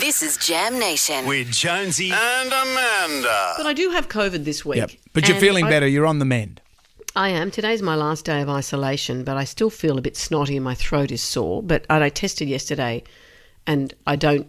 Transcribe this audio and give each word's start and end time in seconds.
This 0.00 0.22
is 0.22 0.36
Jam 0.38 0.78
Nation. 0.78 1.26
with 1.26 1.52
Jonesy 1.52 2.10
and 2.10 2.48
Amanda. 2.48 3.52
But 3.56 3.66
I 3.66 3.72
do 3.74 3.90
have 3.90 4.08
COVID 4.08 4.44
this 4.44 4.64
week. 4.64 4.78
Yep. 4.78 4.90
But 5.12 5.28
you're 5.28 5.38
feeling 5.38 5.66
I- 5.66 5.70
better. 5.70 5.86
You're 5.86 6.06
on 6.06 6.18
the 6.18 6.24
mend. 6.24 6.60
I 7.16 7.28
am. 7.30 7.50
Today's 7.50 7.82
my 7.82 7.96
last 7.96 8.24
day 8.24 8.40
of 8.40 8.48
isolation, 8.48 9.24
but 9.24 9.36
I 9.36 9.44
still 9.44 9.68
feel 9.68 9.98
a 9.98 10.00
bit 10.00 10.16
snotty 10.16 10.56
and 10.56 10.64
my 10.64 10.74
throat 10.74 11.10
is 11.10 11.20
sore. 11.20 11.62
But 11.62 11.84
I 11.90 12.08
tested 12.08 12.48
yesterday 12.48 13.02
and 13.66 13.92
I 14.06 14.14
don't, 14.16 14.46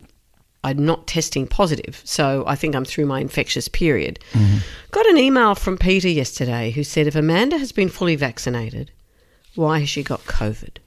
I'm 0.64 0.86
not 0.86 1.07
testing 1.07 1.48
positive. 1.48 2.02
So 2.05 2.43
I 2.45 2.55
think 2.55 2.75
I'm 2.75 2.86
through 2.86 3.07
my 3.07 3.20
infectious 3.20 3.68
period. 3.68 4.20
Mm-hmm. 4.33 4.57
Got 4.91 5.07
an 5.07 5.18
email 5.18 5.55
from 5.55 5.77
Peter 5.77 6.07
yesterday 6.07 6.70
who 6.71 6.83
said 6.83 7.07
if 7.07 7.15
Amanda 7.15 7.57
has 7.57 7.71
been 7.71 7.89
fully 7.89 8.15
vaccinated, 8.15 8.91
why 9.55 9.79
has 9.79 9.89
she 9.89 10.04
got 10.04 10.21
COVID? 10.21 10.77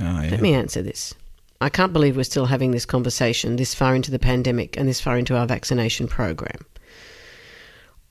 Oh, 0.00 0.22
yeah. 0.22 0.28
Let 0.30 0.40
me 0.40 0.54
answer 0.54 0.82
this. 0.82 1.14
I 1.60 1.68
can't 1.68 1.92
believe 1.92 2.16
we're 2.16 2.24
still 2.24 2.46
having 2.46 2.72
this 2.72 2.86
conversation 2.86 3.56
this 3.56 3.74
far 3.74 3.94
into 3.94 4.10
the 4.10 4.18
pandemic 4.18 4.76
and 4.76 4.88
this 4.88 5.00
far 5.00 5.16
into 5.16 5.36
our 5.36 5.46
vaccination 5.46 6.08
program. 6.08 6.66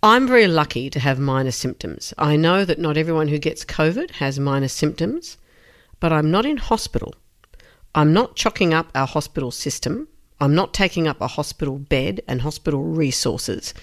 I'm 0.02 0.28
very 0.28 0.48
lucky 0.48 0.90
to 0.90 1.00
have 1.00 1.18
minor 1.18 1.52
symptoms. 1.52 2.14
I 2.18 2.36
know 2.36 2.66
that 2.66 2.80
not 2.80 2.98
everyone 2.98 3.30
who 3.30 3.38
gets 3.40 3.64
COVID 3.64 4.12
has 4.12 4.40
minor 4.40 4.68
symptoms, 4.68 5.38
but 6.00 6.12
I'm 6.12 6.30
not 6.30 6.46
in 6.46 6.58
hospital. 6.58 7.16
I'm 7.96 8.12
not 8.12 8.36
chocking 8.36 8.74
up 8.74 8.90
our 8.96 9.08
hospital 9.08 9.52
system. 9.52 10.08
I'm 10.42 10.56
not 10.56 10.74
taking 10.74 11.08
up 11.08 11.22
a 11.22 11.28
hospital 11.28 11.78
bed 11.78 12.22
and 12.28 12.42
hospital 12.42 12.84
resources. 12.84 13.74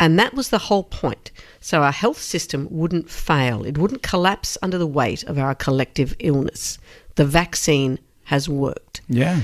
And 0.00 0.18
that 0.18 0.34
was 0.34 0.50
the 0.50 0.58
whole 0.58 0.84
point. 0.84 1.30
So 1.60 1.82
our 1.82 1.92
health 1.92 2.20
system 2.20 2.66
wouldn't 2.70 3.10
fail, 3.10 3.64
it 3.64 3.78
wouldn't 3.78 4.02
collapse 4.02 4.58
under 4.62 4.78
the 4.78 4.86
weight 4.86 5.22
of 5.24 5.38
our 5.38 5.54
collective 5.54 6.16
illness. 6.18 6.78
The 7.16 7.24
vaccine 7.24 7.98
has 8.32 8.48
worked. 8.48 9.00
Yeah. 9.08 9.40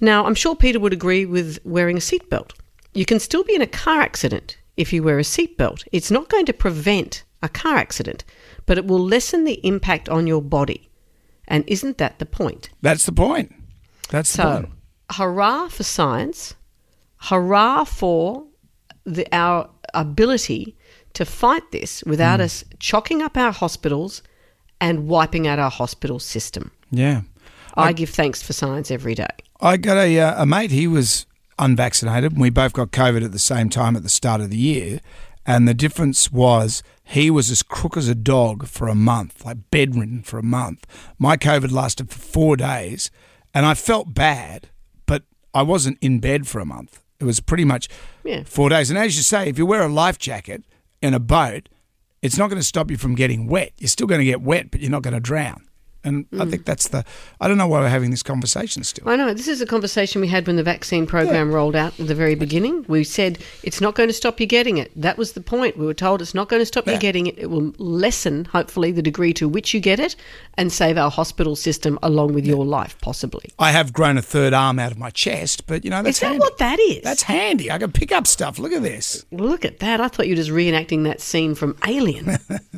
Now, 0.00 0.26
I'm 0.26 0.34
sure 0.34 0.54
Peter 0.56 0.80
would 0.80 0.92
agree 0.92 1.24
with 1.26 1.58
wearing 1.64 1.96
a 1.96 2.00
seatbelt. 2.00 2.50
You 2.92 3.04
can 3.04 3.18
still 3.20 3.44
be 3.44 3.54
in 3.54 3.62
a 3.62 3.66
car 3.84 4.00
accident 4.00 4.56
if 4.76 4.92
you 4.92 5.02
wear 5.02 5.18
a 5.18 5.22
seatbelt. 5.34 5.84
It's 5.92 6.10
not 6.10 6.28
going 6.28 6.46
to 6.46 6.52
prevent 6.52 7.22
a 7.42 7.48
car 7.48 7.76
accident, 7.76 8.24
but 8.66 8.78
it 8.78 8.86
will 8.86 8.98
lessen 9.14 9.44
the 9.44 9.60
impact 9.66 10.08
on 10.08 10.26
your 10.26 10.42
body. 10.42 10.88
And 11.48 11.64
isn't 11.68 11.98
that 11.98 12.18
the 12.18 12.26
point? 12.26 12.70
That's 12.82 13.06
the 13.06 13.12
point. 13.12 13.52
That's 14.10 14.32
the 14.32 14.42
So, 14.42 14.52
point. 14.62 14.72
hurrah 15.12 15.68
for 15.68 15.82
science, 15.84 16.54
hurrah 17.28 17.84
for 17.84 18.46
the, 19.04 19.26
our 19.32 19.68
ability 19.92 20.76
to 21.14 21.24
fight 21.24 21.70
this 21.70 22.02
without 22.04 22.40
Hmm. 22.40 22.44
us 22.46 22.64
chocking 22.80 23.22
up 23.22 23.36
our 23.36 23.52
hospitals 23.52 24.22
and 24.80 25.06
wiping 25.06 25.46
out 25.46 25.58
our 25.58 25.70
hospital 25.70 26.18
system. 26.18 26.70
Yeah. 26.90 27.22
I 27.76 27.92
give 27.92 28.10
thanks 28.10 28.42
for 28.42 28.52
science 28.52 28.90
every 28.90 29.14
day. 29.14 29.28
I 29.60 29.76
got 29.76 29.96
a, 29.96 30.20
uh, 30.20 30.42
a 30.42 30.46
mate, 30.46 30.70
he 30.70 30.86
was 30.86 31.26
unvaccinated, 31.58 32.32
and 32.32 32.40
we 32.40 32.50
both 32.50 32.72
got 32.72 32.90
COVID 32.90 33.24
at 33.24 33.32
the 33.32 33.38
same 33.38 33.68
time 33.68 33.96
at 33.96 34.02
the 34.02 34.08
start 34.08 34.40
of 34.40 34.50
the 34.50 34.56
year. 34.56 35.00
And 35.46 35.68
the 35.68 35.74
difference 35.74 36.32
was 36.32 36.82
he 37.02 37.30
was 37.30 37.50
as 37.50 37.62
crook 37.62 37.96
as 37.96 38.08
a 38.08 38.14
dog 38.14 38.66
for 38.66 38.88
a 38.88 38.94
month, 38.94 39.44
like 39.44 39.70
bedridden 39.70 40.22
for 40.22 40.38
a 40.38 40.42
month. 40.42 40.86
My 41.18 41.36
COVID 41.36 41.70
lasted 41.70 42.10
for 42.10 42.18
four 42.18 42.56
days, 42.56 43.10
and 43.52 43.66
I 43.66 43.74
felt 43.74 44.14
bad, 44.14 44.68
but 45.06 45.24
I 45.52 45.62
wasn't 45.62 45.98
in 46.00 46.18
bed 46.18 46.46
for 46.48 46.60
a 46.60 46.64
month. 46.64 47.02
It 47.20 47.24
was 47.24 47.40
pretty 47.40 47.64
much 47.64 47.88
Yeah. 48.24 48.42
four 48.44 48.68
days. 48.70 48.90
And 48.90 48.98
as 48.98 49.16
you 49.16 49.22
say, 49.22 49.48
if 49.48 49.58
you 49.58 49.66
wear 49.66 49.82
a 49.82 49.88
life 49.88 50.18
jacket 50.18 50.64
in 51.02 51.12
a 51.14 51.20
boat, 51.20 51.68
it's 52.22 52.38
not 52.38 52.48
going 52.48 52.60
to 52.60 52.66
stop 52.66 52.90
you 52.90 52.96
from 52.96 53.14
getting 53.14 53.46
wet. 53.46 53.72
You're 53.78 53.88
still 53.88 54.06
going 54.06 54.20
to 54.20 54.24
get 54.24 54.40
wet, 54.40 54.70
but 54.70 54.80
you're 54.80 54.90
not 54.90 55.02
going 55.02 55.14
to 55.14 55.20
drown. 55.20 55.66
And 56.04 56.26
I 56.32 56.44
hmm. 56.44 56.50
think 56.50 56.64
that's 56.64 56.88
the. 56.88 57.04
I 57.40 57.48
don't 57.48 57.58
know 57.58 57.66
why 57.66 57.80
we're 57.80 57.88
having 57.88 58.10
this 58.10 58.22
conversation 58.22 58.84
still. 58.84 59.08
I 59.08 59.16
know. 59.16 59.32
This 59.32 59.48
is 59.48 59.60
a 59.60 59.66
conversation 59.66 60.20
we 60.20 60.28
had 60.28 60.46
when 60.46 60.56
the 60.56 60.62
vaccine 60.62 61.06
program 61.06 61.52
rolled 61.52 61.74
out 61.74 61.98
at 61.98 62.06
the 62.06 62.14
very 62.14 62.34
beginning. 62.34 62.84
We 62.88 63.04
said 63.04 63.38
it's 63.62 63.80
not 63.80 63.94
going 63.94 64.08
to 64.08 64.12
stop 64.12 64.38
you 64.38 64.46
getting 64.46 64.76
it. 64.76 64.92
That 64.94 65.16
was 65.16 65.32
the 65.32 65.40
point. 65.40 65.78
We 65.78 65.86
were 65.86 65.94
told 65.94 66.20
it's 66.20 66.34
not 66.34 66.48
going 66.48 66.60
to 66.60 66.66
stop 66.66 66.86
you 66.86 66.98
getting 66.98 67.26
it. 67.26 67.38
It 67.38 67.50
will 67.50 67.72
lessen, 67.78 68.44
hopefully, 68.44 68.92
the 68.92 69.02
degree 69.02 69.32
to 69.34 69.48
which 69.48 69.72
you 69.72 69.80
get 69.80 69.98
it 69.98 70.14
and 70.56 70.72
save 70.72 70.98
our 70.98 71.10
hospital 71.10 71.56
system 71.56 71.98
along 72.02 72.34
with 72.34 72.46
your 72.46 72.64
life, 72.64 72.96
possibly. 73.00 73.50
I 73.58 73.72
have 73.72 73.92
grown 73.92 74.18
a 74.18 74.22
third 74.22 74.52
arm 74.52 74.78
out 74.78 74.92
of 74.92 74.98
my 74.98 75.10
chest, 75.10 75.66
but 75.66 75.84
you 75.84 75.90
know 75.90 76.02
that's 76.02 76.18
is 76.18 76.20
that 76.20 76.26
handy. 76.28 76.40
what 76.40 76.58
that 76.58 76.78
is? 76.80 77.02
That's 77.02 77.22
handy. 77.22 77.70
I 77.70 77.78
can 77.78 77.92
pick 77.92 78.12
up 78.12 78.26
stuff. 78.26 78.58
Look 78.58 78.72
at 78.72 78.82
this. 78.82 79.24
Look 79.32 79.64
at 79.64 79.78
that. 79.80 80.00
I 80.00 80.08
thought 80.08 80.26
you 80.26 80.32
were 80.32 80.42
just 80.42 80.50
reenacting 80.50 81.04
that 81.04 81.20
scene 81.20 81.54
from 81.54 81.76
Alien. 81.86 82.36